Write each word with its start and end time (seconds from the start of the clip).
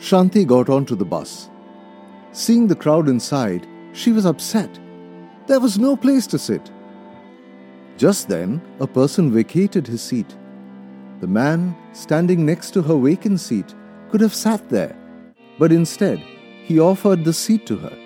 Shanti 0.00 0.46
got 0.46 0.70
onto 0.70 0.96
the 0.96 1.04
bus. 1.04 1.50
Seeing 2.32 2.66
the 2.66 2.74
crowd 2.74 3.08
inside, 3.08 3.66
she 3.92 4.12
was 4.12 4.24
upset. 4.24 4.78
There 5.46 5.60
was 5.60 5.78
no 5.78 5.94
place 5.94 6.26
to 6.28 6.38
sit. 6.38 6.70
Just 7.98 8.28
then, 8.28 8.62
a 8.80 8.86
person 8.86 9.30
vacated 9.30 9.86
his 9.86 10.00
seat. 10.00 10.34
The 11.20 11.26
man 11.26 11.76
standing 11.92 12.46
next 12.46 12.70
to 12.70 12.82
her 12.82 12.96
vacant 12.96 13.40
seat 13.40 13.74
could 14.10 14.22
have 14.22 14.34
sat 14.34 14.70
there, 14.70 14.96
but 15.58 15.70
instead, 15.70 16.18
he 16.64 16.80
offered 16.80 17.24
the 17.24 17.34
seat 17.34 17.66
to 17.66 17.76
her. 17.76 17.96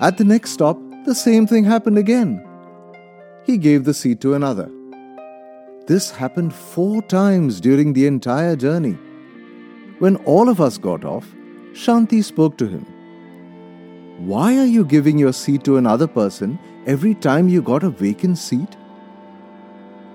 At 0.00 0.16
the 0.16 0.24
next 0.24 0.50
stop, 0.50 0.78
the 1.04 1.14
same 1.14 1.44
thing 1.46 1.64
happened 1.64 1.98
again. 1.98 2.46
He 3.44 3.58
gave 3.58 3.84
the 3.84 3.94
seat 3.94 4.20
to 4.20 4.34
another. 4.34 4.70
This 5.88 6.12
happened 6.12 6.54
four 6.54 7.02
times 7.02 7.60
during 7.60 7.94
the 7.94 8.06
entire 8.06 8.54
journey. 8.54 8.96
When 10.00 10.16
all 10.32 10.48
of 10.48 10.60
us 10.60 10.78
got 10.78 11.04
off, 11.04 11.26
Shanti 11.72 12.24
spoke 12.24 12.56
to 12.58 12.66
him. 12.66 12.86
Why 14.18 14.58
are 14.58 14.66
you 14.66 14.84
giving 14.84 15.18
your 15.18 15.32
seat 15.32 15.64
to 15.64 15.76
another 15.76 16.06
person 16.06 16.58
every 16.86 17.14
time 17.14 17.48
you 17.48 17.60
got 17.62 17.84
a 17.84 17.90
vacant 17.90 18.38
seat? 18.38 18.76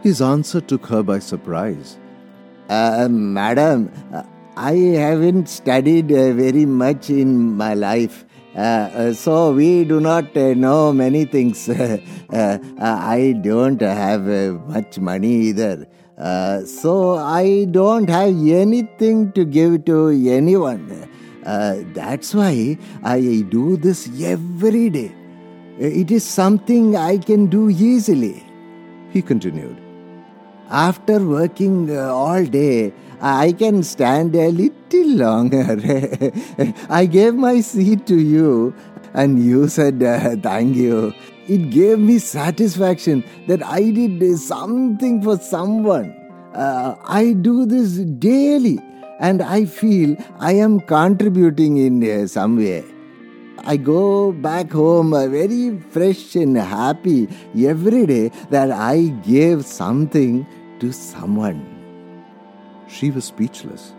His 0.02 0.22
answer 0.22 0.60
took 0.60 0.88
her 0.88 1.04
by 1.04 1.20
surprise. 1.20 1.98
Uh, 2.68 3.08
madam, 3.10 3.92
uh, 4.12 4.24
I 4.58 4.74
haven't 4.74 5.50
studied 5.50 6.12
uh, 6.12 6.34
very 6.34 6.66
much 6.66 7.10
in 7.12 7.56
my 7.56 7.76
life. 7.76 8.26
Uh, 8.56 8.60
uh, 8.60 9.14
so 9.14 9.52
we 9.52 9.84
do 9.84 10.00
not 10.00 10.36
uh, 10.36 10.54
know 10.54 10.94
many 10.94 11.26
things. 11.26 11.70
I 12.32 13.40
don't 13.44 13.82
have 13.82 14.24
much 14.68 14.98
money 14.98 15.34
either. 15.50 15.88
Uh, 16.18 16.64
so 16.64 17.16
I 17.16 17.66
don't 17.66 18.10
have 18.10 18.30
anything 18.30 19.32
to 19.34 19.44
give 19.44 19.86
to 19.86 20.10
anyone. 20.10 21.10
Uh, 21.46 21.82
that's 21.94 22.34
why 22.34 22.78
I 23.04 23.44
do 23.50 23.78
this 23.78 24.10
every 24.22 24.90
day. 24.90 25.14
It 25.78 26.10
is 26.12 26.24
something 26.24 26.96
I 26.96 27.18
can 27.18 27.48
do 27.48 27.70
easily. 27.70 28.44
He 29.12 29.22
continued. 29.22 29.78
After 30.70 31.20
working 31.20 31.96
uh, 31.96 32.14
all 32.14 32.44
day, 32.46 32.94
I 33.22 33.52
can 33.52 33.84
stand 33.84 34.36
a 34.36 34.50
little 34.50 35.08
longer. 35.08 35.78
I 36.90 37.06
gave 37.06 37.36
my 37.36 37.62
seat 37.62 38.08
to 38.08 38.16
you 38.16 38.74
and 39.14 39.44
you 39.44 39.68
said 39.68 40.02
uh, 40.02 40.36
thank 40.38 40.76
you. 40.76 41.14
It 41.48 41.70
gave 41.70 42.00
me 42.00 42.18
satisfaction 42.18 43.24
that 43.48 43.64
I 43.64 43.92
did 43.92 44.38
something 44.40 45.22
for 45.22 45.38
someone. 45.38 46.10
Uh, 46.56 46.96
I 47.04 47.34
do 47.34 47.68
this 47.68 47.98
daily 47.98 48.80
and 49.20 49.44
I 49.44 49.66
feel 49.66 50.18
I 50.40 50.54
am 50.54 50.80
contributing 50.80 51.78
in 51.78 52.04
uh, 52.04 52.26
some 52.26 52.58
way. 52.58 52.84
I 53.60 53.78
go 53.78 54.32
back 54.32 54.72
home 54.72 55.14
uh, 55.14 55.28
very 55.28 55.80
fresh 55.80 56.36
and 56.36 56.58
happy 56.58 57.28
every 57.56 58.08
day 58.08 58.30
that 58.50 58.72
I 58.72 59.08
gave 59.24 59.66
something 59.66 60.48
to 60.80 60.92
someone. 60.92 61.64
She 62.88 63.12
was 63.12 63.26
speechless. 63.26 63.94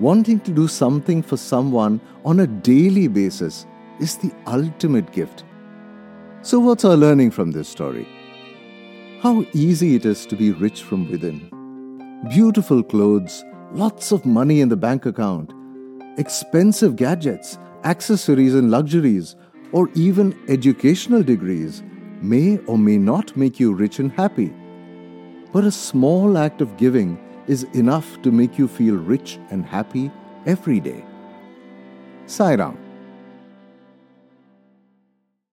Wanting 0.00 0.40
to 0.40 0.50
do 0.50 0.68
something 0.68 1.22
for 1.22 1.38
someone 1.38 2.00
on 2.26 2.40
a 2.40 2.46
daily 2.46 3.08
basis 3.08 3.66
is 4.00 4.16
the 4.18 4.32
ultimate 4.46 5.12
gift. 5.12 5.44
So, 6.40 6.60
what's 6.60 6.84
our 6.84 6.96
learning 6.96 7.32
from 7.32 7.50
this 7.50 7.68
story? 7.68 8.06
How 9.20 9.44
easy 9.52 9.96
it 9.96 10.06
is 10.06 10.24
to 10.26 10.36
be 10.36 10.52
rich 10.52 10.84
from 10.84 11.10
within. 11.10 11.50
Beautiful 12.30 12.84
clothes, 12.84 13.44
lots 13.72 14.12
of 14.12 14.24
money 14.24 14.60
in 14.60 14.68
the 14.68 14.76
bank 14.76 15.04
account, 15.04 15.52
expensive 16.16 16.94
gadgets, 16.94 17.58
accessories, 17.82 18.54
and 18.54 18.70
luxuries, 18.70 19.34
or 19.72 19.90
even 19.96 20.38
educational 20.48 21.24
degrees 21.24 21.82
may 22.22 22.58
or 22.66 22.78
may 22.78 22.98
not 22.98 23.36
make 23.36 23.58
you 23.58 23.74
rich 23.74 23.98
and 23.98 24.12
happy. 24.12 24.54
But 25.52 25.64
a 25.64 25.72
small 25.72 26.38
act 26.38 26.60
of 26.60 26.76
giving 26.76 27.18
is 27.48 27.64
enough 27.74 28.22
to 28.22 28.30
make 28.30 28.58
you 28.58 28.68
feel 28.68 28.94
rich 28.94 29.40
and 29.50 29.66
happy 29.66 30.12
every 30.46 30.78
day. 30.78 31.04
Sai 32.26 32.54
Ram. 32.54 32.87